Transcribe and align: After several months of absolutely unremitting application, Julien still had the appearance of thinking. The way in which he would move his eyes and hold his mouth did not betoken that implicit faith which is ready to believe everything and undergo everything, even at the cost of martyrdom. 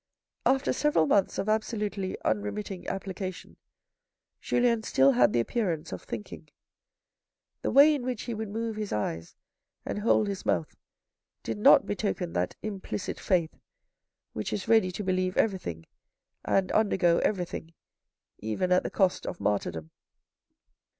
After 0.47 0.73
several 0.73 1.05
months 1.05 1.37
of 1.37 1.47
absolutely 1.47 2.17
unremitting 2.25 2.87
application, 2.87 3.57
Julien 4.41 4.81
still 4.81 5.11
had 5.11 5.31
the 5.31 5.39
appearance 5.39 5.91
of 5.91 6.01
thinking. 6.01 6.49
The 7.61 7.69
way 7.69 7.93
in 7.93 8.01
which 8.01 8.23
he 8.23 8.33
would 8.33 8.49
move 8.49 8.77
his 8.77 8.91
eyes 8.91 9.35
and 9.85 9.99
hold 9.99 10.27
his 10.27 10.43
mouth 10.43 10.75
did 11.43 11.59
not 11.59 11.85
betoken 11.85 12.33
that 12.33 12.55
implicit 12.63 13.19
faith 13.19 13.59
which 14.33 14.51
is 14.51 14.67
ready 14.67 14.89
to 14.91 15.03
believe 15.03 15.37
everything 15.37 15.85
and 16.43 16.71
undergo 16.71 17.19
everything, 17.19 17.75
even 18.39 18.71
at 18.71 18.81
the 18.81 18.89
cost 18.89 19.27
of 19.27 19.39
martyrdom. 19.39 19.91